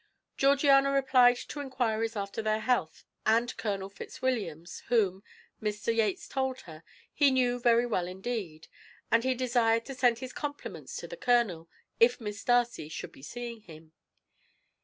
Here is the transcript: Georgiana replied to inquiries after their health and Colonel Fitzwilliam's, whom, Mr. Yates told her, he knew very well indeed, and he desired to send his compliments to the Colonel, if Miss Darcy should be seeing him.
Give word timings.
Georgiana 0.35 0.89
replied 0.89 1.37
to 1.37 1.59
inquiries 1.59 2.15
after 2.15 2.41
their 2.41 2.61
health 2.61 3.05
and 3.23 3.55
Colonel 3.55 3.87
Fitzwilliam's, 3.87 4.79
whom, 4.87 5.21
Mr. 5.61 5.95
Yates 5.95 6.27
told 6.27 6.61
her, 6.61 6.83
he 7.13 7.29
knew 7.29 7.59
very 7.59 7.85
well 7.85 8.07
indeed, 8.07 8.67
and 9.11 9.23
he 9.23 9.35
desired 9.35 9.85
to 9.85 9.93
send 9.93 10.17
his 10.17 10.33
compliments 10.33 10.97
to 10.97 11.07
the 11.07 11.17
Colonel, 11.17 11.69
if 11.99 12.19
Miss 12.19 12.43
Darcy 12.43 12.89
should 12.89 13.11
be 13.11 13.21
seeing 13.21 13.61
him. 13.61 13.91